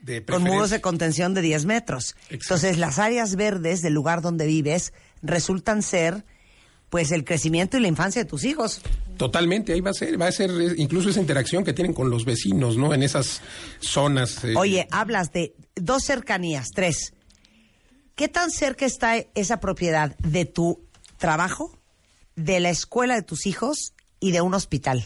De 0.00 0.24
con 0.24 0.42
muros 0.42 0.70
de 0.70 0.80
contención 0.80 1.32
de 1.32 1.42
10 1.42 1.64
metros. 1.64 2.16
Exacto. 2.22 2.34
Entonces, 2.34 2.78
las 2.78 2.98
áreas 2.98 3.36
verdes 3.36 3.82
del 3.82 3.94
lugar 3.94 4.20
donde 4.20 4.46
vives 4.46 4.92
resultan 5.22 5.80
ser, 5.80 6.24
pues, 6.92 7.10
el 7.10 7.24
crecimiento 7.24 7.78
y 7.78 7.80
la 7.80 7.88
infancia 7.88 8.22
de 8.22 8.28
tus 8.28 8.44
hijos. 8.44 8.82
Totalmente, 9.16 9.72
ahí 9.72 9.80
va 9.80 9.92
a 9.92 9.94
ser, 9.94 10.20
va 10.20 10.26
a 10.26 10.32
ser 10.32 10.50
eh, 10.50 10.74
incluso 10.76 11.08
esa 11.08 11.20
interacción 11.20 11.64
que 11.64 11.72
tienen 11.72 11.94
con 11.94 12.10
los 12.10 12.26
vecinos, 12.26 12.76
¿no? 12.76 12.92
En 12.92 13.02
esas 13.02 13.40
zonas. 13.80 14.44
eh, 14.44 14.52
Oye, 14.58 14.88
hablas 14.90 15.32
de 15.32 15.54
dos 15.74 16.04
cercanías, 16.04 16.68
tres. 16.74 17.14
¿Qué 18.14 18.28
tan 18.28 18.50
cerca 18.50 18.84
está 18.84 19.16
esa 19.34 19.58
propiedad 19.58 20.14
de 20.18 20.44
tu 20.44 20.82
trabajo, 21.16 21.74
de 22.36 22.60
la 22.60 22.68
escuela 22.68 23.14
de 23.14 23.22
tus 23.22 23.46
hijos 23.46 23.94
y 24.20 24.32
de 24.32 24.42
un 24.42 24.52
hospital? 24.52 25.02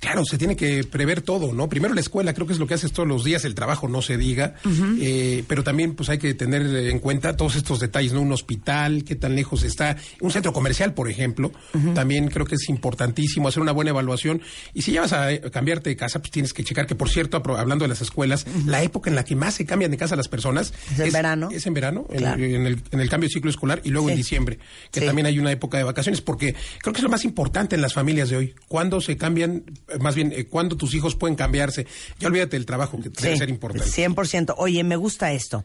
Claro, 0.00 0.24
se 0.24 0.38
tiene 0.38 0.56
que 0.56 0.82
prever 0.84 1.20
todo, 1.20 1.52
¿no? 1.52 1.68
Primero 1.68 1.92
la 1.92 2.00
escuela, 2.00 2.32
creo 2.32 2.46
que 2.46 2.54
es 2.54 2.58
lo 2.58 2.66
que 2.66 2.72
haces 2.72 2.90
todos 2.90 3.06
los 3.06 3.22
días, 3.22 3.44
el 3.44 3.54
trabajo 3.54 3.86
no 3.86 4.00
se 4.00 4.16
diga, 4.16 4.54
eh, 4.98 5.44
pero 5.46 5.62
también 5.62 5.94
pues 5.94 6.08
hay 6.08 6.16
que 6.16 6.32
tener 6.32 6.62
en 6.88 6.98
cuenta 7.00 7.36
todos 7.36 7.54
estos 7.56 7.80
detalles, 7.80 8.14
¿no? 8.14 8.22
Un 8.22 8.32
hospital, 8.32 9.04
qué 9.04 9.14
tan 9.14 9.36
lejos 9.36 9.62
está, 9.62 9.98
un 10.22 10.30
centro 10.30 10.54
comercial, 10.54 10.94
por 10.94 11.10
ejemplo, 11.10 11.52
también 11.94 12.28
creo 12.28 12.46
que 12.46 12.54
es 12.54 12.68
importantísimo 12.70 13.46
hacer 13.48 13.62
una 13.62 13.72
buena 13.72 13.90
evaluación. 13.90 14.40
Y 14.72 14.82
si 14.82 14.92
ya 14.92 15.02
vas 15.02 15.12
a 15.12 15.32
eh, 15.32 15.42
cambiarte 15.52 15.90
de 15.90 15.96
casa, 15.96 16.18
pues 16.18 16.30
tienes 16.30 16.54
que 16.54 16.64
checar 16.64 16.86
que, 16.86 16.94
por 16.94 17.10
cierto, 17.10 17.42
hablando 17.58 17.84
de 17.84 17.88
las 17.90 18.00
escuelas, 18.00 18.46
la 18.66 18.82
época 18.82 19.10
en 19.10 19.16
la 19.16 19.24
que 19.24 19.36
más 19.36 19.54
se 19.54 19.66
cambian 19.66 19.90
de 19.90 19.98
casa 19.98 20.16
las 20.16 20.28
personas 20.28 20.72
Es 20.92 20.98
en 20.98 21.12
verano. 21.12 21.50
Es 21.52 21.66
en 21.66 21.74
verano, 21.74 22.06
en- 22.10 22.18
Claro. 22.20 22.42
en, 22.42 22.66
el, 22.66 22.78
en 22.90 23.00
el 23.00 23.08
cambio 23.10 23.28
de 23.28 23.34
ciclo 23.34 23.50
escolar 23.50 23.82
y 23.84 23.90
luego 23.90 24.08
Sí. 24.08 24.12
en 24.12 24.16
diciembre, 24.16 24.58
que 24.90 25.00
Sí. 25.00 25.06
también 25.06 25.26
hay 25.26 25.38
una 25.38 25.52
época 25.52 25.76
de 25.76 25.84
vacaciones, 25.84 26.22
porque 26.22 26.54
creo 26.80 26.94
que 26.94 27.00
es 27.00 27.04
lo 27.04 27.10
más 27.10 27.26
importante 27.26 27.76
en 27.76 27.82
las 27.82 27.92
familias 27.92 28.30
de 28.30 28.36
hoy. 28.38 28.54
¿Cuándo 28.66 29.00
se 29.02 29.18
cambian, 29.18 29.62
más 30.00 30.14
bien, 30.14 30.32
eh, 30.36 30.44
cuándo 30.46 30.76
tus 30.76 30.94
hijos 30.94 31.16
pueden 31.16 31.34
cambiarse? 31.36 31.86
Ya 32.18 32.28
olvídate 32.28 32.56
del 32.56 32.66
trabajo, 32.66 32.98
que 33.00 33.08
debe 33.08 33.32
Sí, 33.32 33.38
ser 33.38 33.48
importante. 33.48 33.88
100%. 33.90 34.54
Oye, 34.58 34.84
me 34.84 34.96
gusta 34.96 35.32
esto. 35.32 35.64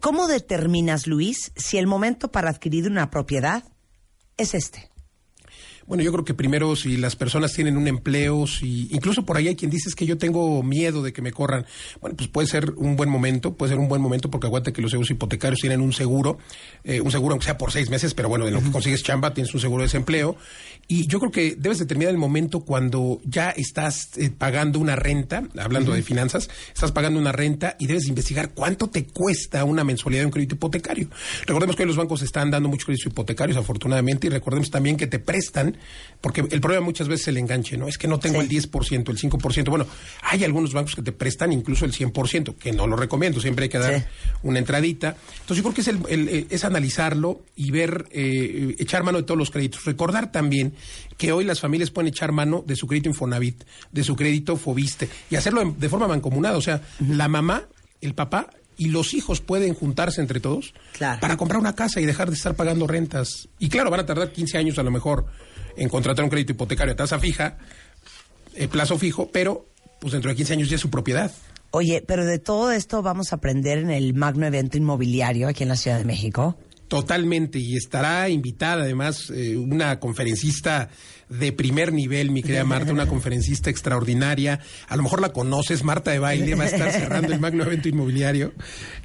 ¿Cómo 0.00 0.26
determinas, 0.28 1.06
Luis, 1.06 1.52
si 1.56 1.76
el 1.78 1.86
momento 1.86 2.30
para 2.30 2.50
adquirir 2.50 2.86
una 2.86 3.10
propiedad 3.10 3.64
es 4.36 4.54
este? 4.54 4.87
Bueno, 5.88 6.04
yo 6.04 6.12
creo 6.12 6.22
que 6.22 6.34
primero 6.34 6.76
si 6.76 6.98
las 6.98 7.16
personas 7.16 7.54
tienen 7.54 7.78
un 7.78 7.88
empleo, 7.88 8.46
si 8.46 8.88
incluso 8.90 9.24
por 9.24 9.38
ahí 9.38 9.48
hay 9.48 9.56
quien 9.56 9.70
dice 9.70 9.88
"Es 9.88 9.94
que 9.94 10.04
yo 10.04 10.18
tengo 10.18 10.62
miedo 10.62 11.02
de 11.02 11.14
que 11.14 11.22
me 11.22 11.32
corran. 11.32 11.64
Bueno, 12.02 12.14
pues 12.14 12.28
puede 12.28 12.46
ser 12.46 12.72
un 12.76 12.94
buen 12.94 13.08
momento, 13.08 13.54
puede 13.54 13.70
ser 13.70 13.78
un 13.78 13.88
buen 13.88 14.02
momento 14.02 14.30
porque 14.30 14.46
aguante 14.46 14.74
que 14.74 14.82
los 14.82 14.90
seguros 14.90 15.10
hipotecarios 15.10 15.60
tienen 15.60 15.80
un 15.80 15.94
seguro, 15.94 16.36
eh, 16.84 17.00
un 17.00 17.10
seguro 17.10 17.32
aunque 17.32 17.46
sea 17.46 17.56
por 17.56 17.72
seis 17.72 17.88
meses, 17.88 18.12
pero 18.12 18.28
bueno, 18.28 18.46
en 18.46 18.52
lo 18.52 18.62
que 18.62 18.70
consigues 18.70 19.02
chamba 19.02 19.32
tienes 19.32 19.54
un 19.54 19.60
seguro 19.60 19.80
de 19.80 19.86
desempleo. 19.86 20.36
Y 20.88 21.06
yo 21.06 21.20
creo 21.20 21.32
que 21.32 21.56
debes 21.58 21.78
determinar 21.78 22.12
el 22.12 22.18
momento 22.18 22.60
cuando 22.60 23.20
ya 23.24 23.48
estás 23.50 24.10
eh, 24.18 24.30
pagando 24.30 24.78
una 24.80 24.94
renta, 24.94 25.48
hablando 25.58 25.92
de 25.92 26.02
finanzas, 26.02 26.50
estás 26.74 26.92
pagando 26.92 27.18
una 27.18 27.32
renta 27.32 27.76
y 27.78 27.86
debes 27.86 28.08
investigar 28.08 28.52
cuánto 28.52 28.88
te 28.88 29.06
cuesta 29.06 29.64
una 29.64 29.84
mensualidad 29.84 30.22
de 30.22 30.26
un 30.26 30.32
crédito 30.32 30.56
hipotecario. 30.56 31.08
Recordemos 31.46 31.76
que 31.76 31.84
hoy 31.84 31.88
los 31.88 31.96
bancos 31.96 32.20
están 32.20 32.50
dando 32.50 32.68
muchos 32.68 32.84
créditos 32.84 33.06
hipotecarios, 33.06 33.56
afortunadamente, 33.56 34.26
y 34.26 34.30
recordemos 34.30 34.70
también 34.70 34.98
que 34.98 35.06
te 35.06 35.18
prestan, 35.18 35.77
porque 36.20 36.40
el 36.50 36.60
problema 36.60 36.84
muchas 36.84 37.06
veces 37.08 37.22
es 37.22 37.28
el 37.28 37.36
enganche, 37.38 37.76
¿no? 37.76 37.86
Es 37.88 37.96
que 37.98 38.08
no 38.08 38.18
tengo 38.18 38.40
Sí. 38.40 38.42
el 38.42 38.48
10%, 38.48 39.10
el 39.10 39.18
5%. 39.18 39.70
Bueno, 39.70 39.86
hay 40.22 40.42
algunos 40.44 40.72
bancos 40.72 40.94
que 40.96 41.02
te 41.02 41.12
prestan 41.12 41.52
incluso 41.52 41.84
el 41.84 41.92
100%, 41.92 42.56
que 42.56 42.72
no 42.72 42.86
lo 42.86 42.96
recomiendo, 42.96 43.40
siempre 43.40 43.64
hay 43.64 43.68
que 43.68 43.78
dar 43.78 44.00
Sí. 44.00 44.04
una 44.42 44.58
entradita. 44.58 45.16
Entonces 45.40 45.58
yo 45.58 45.62
creo 45.62 45.74
que 45.74 45.80
es, 45.82 45.88
el, 45.88 46.00
el- 46.08 46.28
eh, 46.28 46.46
es 46.50 46.64
analizarlo 46.64 47.42
y 47.56 47.70
ver, 47.70 48.06
eh, 48.10 48.74
echar 48.78 49.04
mano 49.04 49.18
de 49.18 49.24
todos 49.24 49.38
los 49.38 49.50
créditos. 49.50 49.84
Recordar 49.84 50.32
también 50.32 50.74
que 51.16 51.32
hoy 51.32 51.44
las 51.44 51.60
familias 51.60 51.90
pueden 51.90 52.08
echar 52.08 52.32
mano 52.32 52.64
de 52.66 52.74
su 52.76 52.86
crédito 52.86 53.08
Infonavit, 53.08 53.64
de 53.92 54.02
su 54.04 54.16
crédito 54.16 54.56
Fobiste, 54.56 55.08
y 55.30 55.36
hacerlo 55.36 55.74
de 55.78 55.88
forma 55.88 56.08
mancomunada. 56.08 56.56
O 56.56 56.62
sea, 56.62 56.82
la 57.00 57.28
mamá, 57.28 57.64
el 58.00 58.14
papá 58.14 58.50
y 58.78 58.88
los 58.88 59.12
hijos 59.12 59.40
pueden 59.42 59.74
juntarse 59.74 60.20
entre 60.22 60.40
todos 60.40 60.72
Claro. 60.92 61.20
para 61.20 61.36
comprar 61.36 61.60
una 61.60 61.74
casa 61.74 62.00
y 62.00 62.06
dejar 62.06 62.30
de 62.30 62.36
estar 62.36 62.54
pagando 62.54 62.86
rentas. 62.86 63.48
Y 63.58 63.68
claro, 63.68 63.90
van 63.90 64.00
a 64.00 64.06
tardar 64.06 64.32
15 64.32 64.56
años 64.56 64.78
a 64.78 64.82
lo 64.82 64.90
mejor 64.90 65.26
en 65.76 65.88
contratar 65.88 66.24
un 66.24 66.30
crédito 66.30 66.52
hipotecario 66.52 66.94
a 66.94 66.96
tasa 66.96 67.18
fija, 67.18 67.58
eh, 68.54 68.68
plazo 68.68 68.98
fijo, 68.98 69.30
pero 69.32 69.66
pues 70.00 70.12
dentro 70.12 70.30
de 70.30 70.36
15 70.36 70.52
años 70.54 70.68
ya 70.70 70.76
es 70.76 70.80
su 70.80 70.90
propiedad. 70.90 71.30
Oye, 71.70 72.02
pero 72.06 72.24
de 72.24 72.38
todo 72.38 72.70
esto 72.72 73.02
vamos 73.02 73.32
a 73.32 73.36
aprender 73.36 73.78
en 73.78 73.90
el 73.90 74.14
magno 74.14 74.46
evento 74.46 74.78
inmobiliario 74.78 75.48
aquí 75.48 75.64
en 75.64 75.68
la 75.68 75.76
Ciudad 75.76 75.98
de 75.98 76.04
México. 76.04 76.56
Totalmente, 76.88 77.58
y 77.58 77.76
estará 77.76 78.30
invitada 78.30 78.84
además 78.84 79.28
eh, 79.30 79.56
una 79.58 80.00
conferencista 80.00 80.88
de 81.28 81.52
primer 81.52 81.92
nivel, 81.92 82.30
mi 82.30 82.42
querida 82.42 82.64
Marta, 82.64 82.92
una 82.92 83.06
conferencista 83.06 83.70
extraordinaria. 83.70 84.60
A 84.88 84.96
lo 84.96 85.02
mejor 85.02 85.20
la 85.20 85.32
conoces, 85.32 85.84
Marta 85.84 86.10
de 86.10 86.18
Baile, 86.18 86.54
va 86.54 86.64
a 86.64 86.68
estar 86.68 86.90
cerrando 86.92 87.32
el 87.32 87.40
magno 87.40 87.64
evento 87.64 87.88
inmobiliario. 87.88 88.52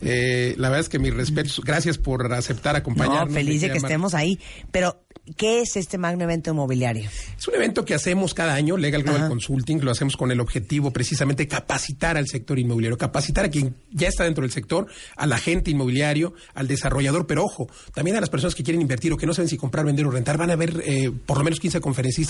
Eh, 0.01 0.55
la 0.57 0.69
verdad 0.69 0.81
es 0.81 0.89
que 0.89 0.99
mis 0.99 1.13
respetos, 1.13 1.61
gracias 1.63 1.97
por 1.97 2.31
aceptar 2.33 2.75
acompañarnos. 2.75 3.29
No, 3.29 3.35
feliz 3.35 3.61
de 3.61 3.67
que 3.67 3.73
Marta. 3.73 3.87
estemos 3.87 4.13
ahí. 4.13 4.39
Pero 4.71 5.03
¿qué 5.37 5.61
es 5.61 5.75
este 5.75 5.97
magno 5.97 6.23
evento 6.23 6.51
inmobiliario? 6.51 7.09
Es 7.37 7.47
un 7.47 7.55
evento 7.55 7.85
que 7.85 7.93
hacemos 7.93 8.33
cada 8.33 8.53
año, 8.53 8.77
Legal 8.77 9.03
Global 9.03 9.27
Consulting, 9.29 9.83
lo 9.83 9.91
hacemos 9.91 10.17
con 10.17 10.31
el 10.31 10.39
objetivo 10.39 10.91
precisamente 10.91 11.47
capacitar 11.47 12.17
al 12.17 12.27
sector 12.27 12.59
inmobiliario, 12.59 12.97
capacitar 12.97 13.45
a 13.45 13.49
quien 13.49 13.75
ya 13.91 14.07
está 14.07 14.23
dentro 14.23 14.43
del 14.43 14.51
sector, 14.51 14.87
al 15.15 15.33
agente 15.33 15.71
inmobiliario, 15.71 16.33
al 16.53 16.67
desarrollador, 16.67 17.27
pero 17.27 17.43
ojo, 17.43 17.67
también 17.93 18.17
a 18.17 18.19
las 18.19 18.29
personas 18.29 18.55
que 18.55 18.63
quieren 18.63 18.81
invertir 18.81 19.13
o 19.13 19.17
que 19.17 19.25
no 19.25 19.33
saben 19.33 19.49
si 19.49 19.57
comprar, 19.57 19.85
vender 19.85 20.05
o 20.05 20.11
rentar. 20.11 20.37
Van 20.37 20.51
a 20.51 20.55
ver 20.55 20.81
eh, 20.85 21.11
por 21.25 21.37
lo 21.37 21.43
menos 21.43 21.59
15 21.59 21.81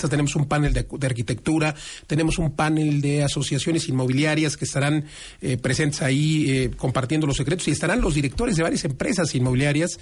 tenemos 0.08 0.36
un 0.36 0.46
panel 0.46 0.72
de, 0.72 0.86
arquitectura, 1.06 1.74
tenemos 2.06 2.38
un 2.38 2.52
panel 2.52 3.00
de 3.00 3.22
asociaciones 3.22 3.88
inmobiliarias 3.88 4.56
que 4.56 4.64
estarán 4.64 5.04
eh, 5.40 5.56
presentes 5.56 6.02
ahí 6.02 6.50
eh, 6.50 6.70
compartiendo 6.76 7.26
los 7.26 7.36
secretos 7.36 7.68
y 7.68 7.70
estarán 7.70 8.00
los 8.00 8.14
directores 8.14 8.56
de 8.56 8.62
varias 8.62 8.84
empresas 8.84 9.34
inmobiliarias 9.34 9.98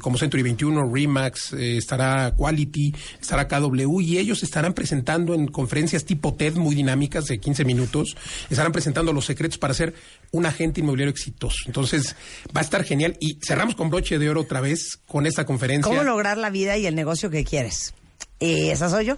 como 0.00 0.18
Century 0.18 0.42
21, 0.42 0.92
Remax, 0.92 1.52
estará 1.54 2.34
Quality, 2.36 2.94
estará 3.20 3.48
KW 3.48 4.00
y 4.00 4.18
ellos 4.18 4.42
estarán 4.42 4.74
presentando 4.74 5.34
en 5.34 5.48
conferencias 5.48 6.04
tipo 6.04 6.34
TED 6.34 6.56
muy 6.56 6.74
dinámicas 6.74 7.26
de 7.26 7.38
15 7.38 7.64
minutos, 7.64 8.16
estarán 8.50 8.72
presentando 8.72 9.12
los 9.12 9.24
secretos 9.24 9.58
para 9.58 9.74
ser 9.74 9.94
un 10.32 10.46
agente 10.46 10.80
inmobiliario 10.80 11.10
exitoso. 11.10 11.56
Entonces, 11.66 12.16
va 12.54 12.60
a 12.60 12.64
estar 12.64 12.84
genial 12.84 13.16
y 13.20 13.38
cerramos 13.42 13.74
con 13.74 13.90
broche 13.90 14.18
de 14.18 14.28
oro 14.28 14.42
otra 14.42 14.60
vez 14.60 14.98
con 15.06 15.26
esta 15.26 15.44
conferencia. 15.44 15.90
¿Cómo 15.90 16.02
lograr 16.02 16.38
la 16.38 16.50
vida 16.50 16.76
y 16.76 16.86
el 16.86 16.94
negocio 16.94 17.30
que 17.30 17.44
quieres? 17.44 17.94
Y 18.38 18.68
esa 18.68 18.88
soy 18.88 19.06
yo. 19.06 19.16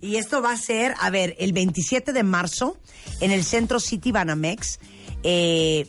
Y 0.00 0.16
esto 0.16 0.42
va 0.42 0.52
a 0.52 0.56
ser, 0.56 0.94
a 1.00 1.10
ver, 1.10 1.36
el 1.38 1.52
27 1.52 2.12
de 2.12 2.22
marzo 2.22 2.76
en 3.20 3.30
el 3.30 3.44
Centro 3.44 3.78
City 3.78 4.10
Banamex. 4.10 4.80
Eh, 5.22 5.86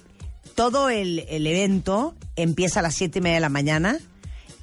todo 0.56 0.89
el, 0.89 1.25
el, 1.30 1.48
evento 1.48 2.15
empieza 2.36 2.80
a 2.80 2.84
las 2.84 2.94
siete 2.94 3.20
y 3.20 3.22
media 3.24 3.36
de 3.36 3.42
la 3.42 3.50
mañana 3.50 4.00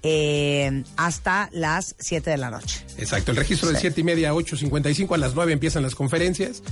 eh, 0.03 0.83
hasta 0.97 1.51
las 1.53 1.95
7 1.99 2.31
de 2.31 2.37
la 2.39 2.51
noche. 2.51 2.85
Exacto, 3.01 3.31
el 3.31 3.37
registro 3.37 3.71
de 3.71 3.79
7 3.79 4.01
y 4.01 4.05
media 4.05 4.31
a 4.31 4.35
8.55, 4.35 5.15
a 5.15 5.19
las 5.19 5.35
9 5.35 5.53
empiezan 5.53 5.83
las 5.83 5.95
conferencias 5.95 6.63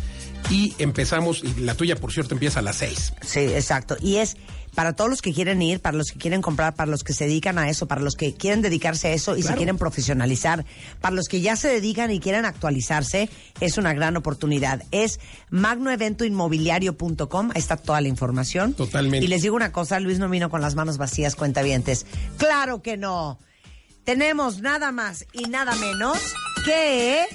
y 0.51 0.75
empezamos, 0.79 1.43
y 1.43 1.61
la 1.61 1.75
tuya 1.75 1.97
por 1.97 2.13
cierto 2.13 2.35
empieza 2.35 2.61
a 2.61 2.63
las 2.63 2.77
6. 2.77 3.15
Sí, 3.23 3.41
exacto, 3.41 3.97
y 4.01 4.17
es 4.17 4.37
para 4.75 4.93
todos 4.93 5.11
los 5.11 5.23
que 5.23 5.33
quieren 5.33 5.61
ir, 5.61 5.81
para 5.81 5.97
los 5.97 6.13
que 6.13 6.21
quieren 6.21 6.41
comprar, 6.41 6.77
para 6.77 6.89
los 6.89 7.03
que 7.03 7.13
se 7.13 7.25
dedican 7.25 7.59
a 7.59 7.69
eso, 7.69 7.89
para 7.89 8.01
los 8.01 8.15
que 8.15 8.35
quieren 8.35 8.63
dedicarse 8.63 9.09
a 9.09 9.13
eso 9.13 9.37
y 9.37 9.43
se 9.43 9.55
quieren 9.55 9.77
profesionalizar, 9.77 10.65
para 11.01 11.17
los 11.17 11.27
que 11.27 11.41
ya 11.41 11.57
se 11.57 11.67
dedican 11.67 12.13
y 12.13 12.21
quieren 12.21 12.45
actualizarse, 12.45 13.29
es 13.61 13.77
una 13.77 13.93
gran 13.93 14.17
oportunidad. 14.17 14.85
Es 14.93 15.19
magnoeventoinmobiliario.com, 15.51 17.51
ahí 17.55 17.59
está 17.59 17.77
toda 17.77 18.01
la 18.01 18.07
información. 18.07 18.75
Totalmente. 18.75 19.25
Y 19.25 19.29
les 19.29 19.43
digo 19.43 19.57
una 19.57 19.73
cosa, 19.73 19.99
Luis 19.99 20.21
no 20.21 20.29
vino 20.29 20.49
con 20.49 20.61
las 20.61 20.77
manos 20.77 20.97
vacías, 20.97 21.35
cuentavientes. 21.35 22.07
Claro 22.37 22.81
que 22.81 22.97
no. 22.97 23.41
Tenemos 24.09 24.63
nada 24.63 24.91
más 24.91 25.27
y 25.35 25.51
nada 25.51 25.75
menos 25.75 26.17
que 26.65 27.27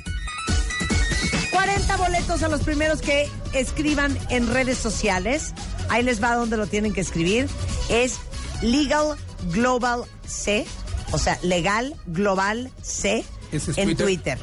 40 1.52 1.98
boletos 1.98 2.42
a 2.42 2.48
los 2.48 2.64
primeros 2.64 3.00
que 3.00 3.30
escriban 3.54 4.18
en 4.32 4.52
redes 4.52 4.80
sociales 4.80 5.54
Ahí 5.90 6.02
les 6.02 6.24
va 6.24 6.34
donde 6.34 6.58
lo 6.58 6.66
tienen 6.66 6.92
que 6.92 7.02
escribir. 7.02 7.48
Es 7.88 8.20
Legal 8.64 9.16
Global 9.52 10.06
C, 10.26 10.66
o 11.12 11.20
sea, 11.20 11.38
Legal 11.44 11.96
Global 12.08 12.72
C 12.82 13.24
en 13.52 13.96
Twitter. 13.96 14.40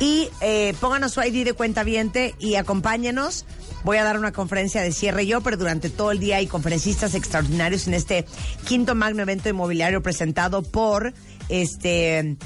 Y 0.00 0.28
eh, 0.42 0.74
pónganos 0.80 1.12
su 1.12 1.22
ID 1.22 1.46
de 1.46 1.52
cuenta 1.54 1.82
viente 1.84 2.34
y 2.38 2.56
acompáñenos. 2.56 3.46
Voy 3.84 3.96
a 3.96 4.04
dar 4.04 4.18
una 4.18 4.32
conferencia 4.32 4.82
de 4.82 4.92
cierre 4.92 5.26
yo, 5.26 5.40
pero 5.40 5.56
durante 5.56 5.88
todo 5.88 6.12
el 6.12 6.18
día 6.18 6.36
hay 6.36 6.46
conferencistas 6.46 7.14
extraordinarios 7.14 7.88
en 7.88 7.94
este 7.94 8.26
quinto 8.66 8.94
magno 8.94 9.22
evento 9.22 9.48
inmobiliario 9.48 10.02
presentado 10.02 10.62
por 10.62 11.14
este 11.48 12.36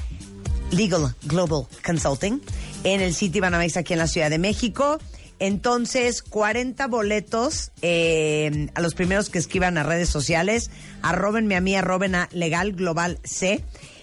Legal 0.70 1.14
Global 1.24 1.66
Consulting 1.84 2.40
en 2.84 3.00
el 3.00 3.14
City 3.14 3.40
Banamex 3.40 3.76
aquí 3.76 3.92
en 3.92 3.98
la 3.98 4.08
Ciudad 4.08 4.30
de 4.30 4.38
México. 4.38 4.98
Entonces, 5.38 6.22
40 6.22 6.86
boletos 6.86 7.72
eh, 7.82 8.68
a 8.74 8.80
los 8.80 8.94
primeros 8.94 9.28
que 9.28 9.38
escriban 9.38 9.76
a 9.76 9.82
redes 9.82 10.08
sociales. 10.08 10.70
Arrobenme 11.02 11.56
a 11.56 11.60
mí, 11.60 11.74
arroben 11.74 12.14
a 12.14 12.28
Legal 12.32 12.72
Global 12.72 13.18
C. 13.22 13.62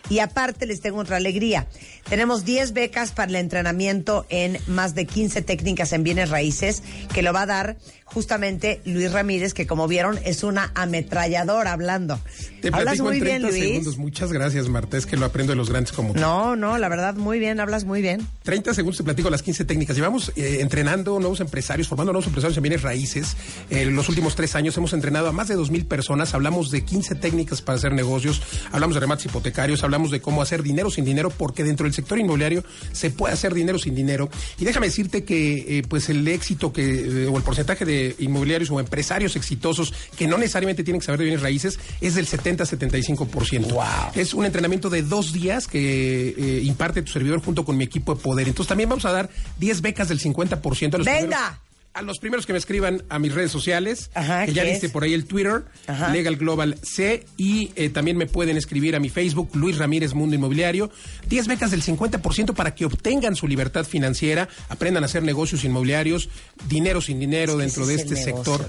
Y 0.10 0.20
aparte 0.20 0.66
les 0.66 0.82
tengo 0.82 1.00
otra 1.00 1.18
alegría. 1.18 1.68
Tenemos 2.10 2.46
10 2.46 2.74
becas 2.74 3.12
para 3.12 3.30
el 3.30 3.36
entrenamiento 3.36 4.26
en 4.30 4.60
más 4.68 4.96
de 4.96 5.06
15 5.06 5.42
técnicas 5.42 5.94
en 5.94 6.04
bienes 6.04 6.30
raíces 6.30 6.84
que 7.14 7.22
lo 7.22 7.34
va 7.34 7.44
a 7.44 7.46
dar 7.46 7.78
justamente 8.14 8.82
Luis 8.86 9.12
Ramírez, 9.12 9.54
que 9.54 9.66
como 9.66 9.88
vieron 9.88 10.20
es 10.24 10.44
una 10.44 10.72
ametralladora 10.76 11.74
hablando. 11.74 12.20
Te 12.62 12.70
hablas 12.72 13.00
muy 13.02 13.18
en 13.18 13.24
30 13.24 13.50
bien, 13.50 13.62
segundos. 13.62 13.98
Muchas 13.98 14.32
gracias, 14.32 14.70
Marta. 14.70 14.98
Es 14.98 15.06
que 15.06 15.18
lo 15.18 15.26
aprendo 15.26 15.52
de 15.52 15.58
los 15.58 15.70
grandes 15.70 15.92
como 15.92 16.14
tú. 16.14 16.20
No, 16.20 16.56
no, 16.56 16.78
la 16.78 16.88
verdad, 16.90 17.16
muy 17.16 17.40
bien, 17.40 17.60
hablas 17.60 17.84
muy 17.84 18.02
bien. 18.02 18.26
30 18.44 18.74
segundos 18.74 18.98
te 18.98 19.04
platico 19.04 19.30
las 19.30 19.42
15 19.42 19.66
técnicas. 19.66 19.96
Llevamos 19.96 20.32
eh, 20.36 20.60
entrenando 20.62 21.20
nuevos 21.20 21.40
empresarios, 21.40 21.88
formando 21.88 22.14
nuevos 22.14 22.28
empresarios 22.28 22.56
en 22.56 22.64
bienes 22.64 22.84
raíces. 22.84 23.36
En 23.70 23.90
eh, 23.90 23.92
los 23.92 24.08
últimos 24.10 24.36
tres 24.36 24.56
años 24.56 24.78
hemos 24.78 24.94
entrenado 24.94 25.28
a 25.28 25.32
más 25.32 25.48
de 25.48 25.58
2.000 25.58 25.86
personas. 25.88 26.34
Hablamos 26.34 26.70
de 26.72 26.86
15 26.86 27.16
técnicas 27.16 27.62
para 27.62 27.78
hacer 27.78 27.94
negocios. 27.94 28.42
Hablamos 28.72 28.94
de 28.94 29.02
remates 29.02 29.26
hipotecarios. 29.26 29.84
Hablamos 29.84 30.12
de 30.12 30.22
cómo 30.22 30.42
hacer 30.42 30.62
dinero 30.62 30.92
sin 30.92 31.04
dinero, 31.04 31.32
porque 31.32 31.64
dentro 31.64 31.86
del 31.86 31.93
sector 31.94 32.20
inmobiliario 32.20 32.64
se 32.92 33.10
puede 33.12 33.34
hacer 33.34 33.54
dinero 33.54 33.80
sin 33.80 33.96
dinero. 33.96 34.30
Y 34.60 34.66
déjame 34.66 34.88
decirte 34.88 35.24
que 35.24 35.80
eh, 35.80 35.84
pues 35.88 36.10
el 36.10 36.28
éxito 36.28 36.74
que 36.74 37.28
o 37.28 37.38
el 37.38 37.44
porcentaje 37.44 37.86
de 37.86 38.16
inmobiliarios 38.20 38.70
o 38.72 38.80
empresarios 38.80 39.36
exitosos 39.36 39.94
que 40.18 40.28
no 40.28 40.38
necesariamente 40.38 40.84
tienen 40.84 41.00
que 41.00 41.06
saber 41.06 41.20
de 41.20 41.26
bienes 41.26 41.42
raíces 41.42 41.80
es 42.02 42.16
del 42.16 42.28
70-75%. 42.28 43.72
Wow. 43.72 43.84
Es 44.16 44.34
un 44.34 44.46
entrenamiento 44.46 44.90
de 44.90 45.04
dos 45.04 45.34
días 45.34 45.68
que 45.68 46.30
eh, 46.30 46.62
imparte 46.64 47.02
tu 47.02 47.12
servidor 47.12 47.42
junto 47.42 47.66
con 47.66 47.78
mi 47.78 47.84
equipo 47.84 48.16
de 48.16 48.22
poder. 48.22 48.48
Entonces 48.48 48.70
también 48.70 48.90
vamos 48.90 49.06
a 49.06 49.12
dar 49.12 49.30
10 49.60 49.82
becas 49.82 50.10
del 50.10 50.20
50% 50.20 50.96
a 50.96 50.98
los 50.98 51.06
¡Venga! 51.06 51.60
A 51.94 52.02
los 52.02 52.20
primeros 52.20 52.46
que 52.46 52.54
me 52.54 52.60
escriban 52.60 53.04
a 53.10 53.20
mis 53.20 53.34
redes 53.34 53.52
sociales, 53.52 54.10
que 54.46 54.54
ya 54.54 54.64
viste 54.64 54.90
por 54.90 55.04
ahí 55.04 55.14
el 55.14 55.26
Twitter, 55.26 55.66
Legal 56.12 56.38
Global 56.38 56.78
C, 56.82 57.26
y 57.38 57.72
eh, 57.76 57.90
también 57.90 58.18
me 58.18 58.26
pueden 58.26 58.58
escribir 58.58 58.96
a 58.96 59.00
mi 59.00 59.10
Facebook, 59.10 59.50
Luis 59.54 59.78
Ramírez 59.78 60.14
Mundo 60.14 60.36
Inmobiliario. 60.36 60.90
10 61.28 61.48
becas 61.48 61.72
del 61.72 61.84
50% 61.84 62.54
para 62.54 62.74
que 62.74 62.86
obtengan 62.86 63.36
su 63.36 63.48
libertad 63.48 63.86
financiera, 63.86 64.50
aprendan 64.70 65.04
a 65.04 65.06
hacer 65.06 65.24
negocios 65.24 65.64
inmobiliarios, 65.64 66.30
dinero 66.68 67.02
sin 67.02 67.20
dinero 67.20 67.58
dentro 67.58 67.86
de 67.86 67.96
este 67.96 68.16
sector. 68.16 68.66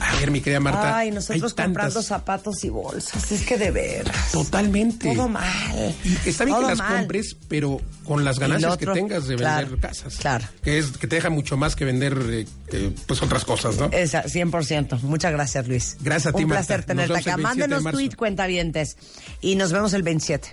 A 0.00 0.16
ver, 0.16 0.30
mi 0.30 0.40
querida 0.40 0.60
Marta. 0.60 0.98
Ay, 0.98 1.10
nosotros 1.10 1.54
comprando 1.54 2.02
zapatos 2.02 2.64
y 2.64 2.68
bolsas, 2.68 3.30
es 3.32 3.42
que 3.42 3.56
de 3.56 3.70
veras. 3.70 4.32
Totalmente. 4.32 5.14
Todo 5.14 5.28
mal. 5.28 5.94
Y 6.04 6.28
está 6.28 6.44
bien 6.44 6.58
que 6.58 6.66
las 6.66 6.82
compres, 6.82 7.36
pero 7.48 7.80
con 8.04 8.24
las 8.24 8.38
ganancias 8.38 8.76
que 8.76 8.86
tengas 8.86 9.26
de 9.26 9.36
vender 9.36 9.78
casas. 9.78 10.16
Claro. 10.16 10.46
Que, 10.62 10.78
es, 10.78 10.90
que 10.92 11.06
te 11.06 11.16
deja 11.16 11.30
mucho 11.30 11.56
más 11.56 11.76
que 11.76 11.84
vender 11.84 12.46
eh, 12.72 12.90
pues 13.06 13.22
otras 13.22 13.44
cosas, 13.44 13.76
¿no? 13.76 13.90
Esa, 13.92 14.24
100%. 14.24 15.00
Muchas 15.02 15.32
gracias, 15.32 15.68
Luis. 15.68 15.96
Gracias 16.00 16.34
a 16.34 16.36
ti, 16.36 16.44
Un 16.44 16.50
placer 16.50 16.84
tenerte 16.84 17.18
acá. 17.18 17.36
Mándenos 17.36 17.84
tweet, 17.84 18.10
cuentavientes. 18.16 18.96
Y 19.40 19.56
nos 19.56 19.72
vemos 19.72 19.92
el 19.94 20.02
27. 20.02 20.48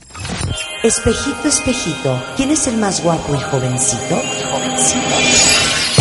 Espejito, 0.84 1.48
espejito, 1.48 2.24
¿quién 2.38 2.52
es 2.52 2.68
el 2.68 2.78
más 2.78 3.04
guapo 3.04 3.36
y 3.36 3.40
jovencito? 3.40 4.22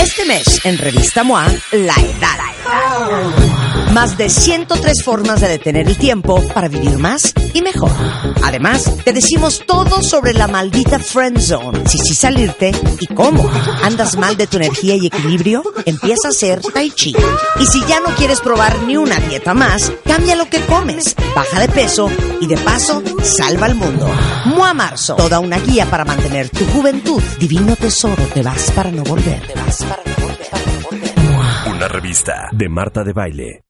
Este 0.00 0.25
mes, 0.25 0.64
en 0.64 0.78
Revista 0.78 1.25
MOA, 1.25 1.47
La 1.73 1.95
Edad. 1.95 2.58
Más 3.92 4.18
de 4.18 4.28
103 4.28 5.02
formas 5.02 5.40
de 5.40 5.48
detener 5.48 5.88
el 5.88 5.96
tiempo 5.96 6.42
para 6.54 6.68
vivir 6.68 6.98
más 6.98 7.32
y 7.54 7.62
mejor. 7.62 7.90
Además, 8.44 8.90
te 9.04 9.12
decimos 9.12 9.62
todo 9.66 10.02
sobre 10.02 10.34
la 10.34 10.46
maldita 10.46 10.98
friend 10.98 11.40
zone. 11.40 11.84
Si 11.88 11.98
sí 11.98 12.14
salirte 12.14 12.72
y 13.00 13.06
cómo. 13.14 13.50
¿Andas 13.82 14.16
mal 14.16 14.37
de 14.37 14.46
tu 14.46 14.58
energía 14.58 14.94
y 14.94 15.06
equilibrio? 15.06 15.62
Empieza 15.87 16.28
a 16.28 16.30
hacer 16.30 16.60
tai 16.60 16.90
chi. 16.90 17.14
Y 17.58 17.66
si 17.66 17.84
ya 17.87 18.00
no 18.00 18.14
quieres 18.14 18.40
probar 18.40 18.78
ni 18.82 18.96
una 18.96 19.18
dieta 19.20 19.54
más, 19.54 19.90
cambia 20.04 20.37
lo 20.37 20.48
que 20.48 20.60
comes. 20.66 21.16
Baja 21.34 21.60
de 21.60 21.68
peso 21.68 22.10
y 22.40 22.46
de 22.46 22.56
paso, 22.58 23.02
salva 23.22 23.66
al 23.66 23.75
mundo. 23.75 24.08
Mua 24.44 24.75
Marzo. 24.75 25.16
Toda 25.16 25.40
una 25.40 25.58
guía 25.58 25.87
para 25.87 26.04
mantener 26.04 26.50
tu 26.50 26.64
juventud. 26.66 27.22
Divino 27.40 27.75
tesoro, 27.75 28.22
te 28.34 28.42
vas 28.42 28.70
para 28.72 28.90
no 28.90 29.02
volver. 29.02 29.40
Te 29.46 29.54
vas 29.54 29.78
para 29.78 30.02
no 30.04 30.14
volver. 30.14 30.27
Una 31.78 31.87
revista 31.87 32.49
de 32.50 32.68
Marta 32.68 33.04
de 33.04 33.12
Baile. 33.12 33.67